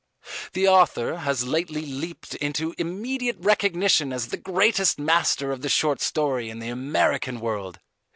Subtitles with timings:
[0.53, 6.01] _"The author has lately leaped into immediate recognition as the greatest master of the short
[6.01, 7.79] story in the American World.